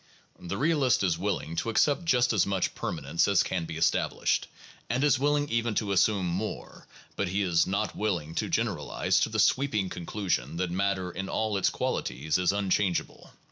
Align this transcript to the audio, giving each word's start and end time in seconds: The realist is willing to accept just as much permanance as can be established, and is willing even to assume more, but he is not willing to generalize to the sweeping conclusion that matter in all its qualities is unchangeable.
The 0.39 0.57
realist 0.57 1.03
is 1.03 1.19
willing 1.19 1.55
to 1.57 1.69
accept 1.69 2.05
just 2.05 2.33
as 2.33 2.47
much 2.47 2.73
permanance 2.73 3.27
as 3.27 3.43
can 3.43 3.65
be 3.65 3.77
established, 3.77 4.47
and 4.89 5.03
is 5.03 5.19
willing 5.19 5.47
even 5.51 5.75
to 5.75 5.91
assume 5.91 6.25
more, 6.25 6.87
but 7.15 7.27
he 7.27 7.43
is 7.43 7.67
not 7.67 7.95
willing 7.95 8.33
to 8.33 8.49
generalize 8.49 9.19
to 9.19 9.29
the 9.29 9.37
sweeping 9.37 9.89
conclusion 9.89 10.57
that 10.57 10.71
matter 10.71 11.11
in 11.11 11.29
all 11.29 11.55
its 11.55 11.69
qualities 11.69 12.39
is 12.39 12.51
unchangeable. 12.51 13.29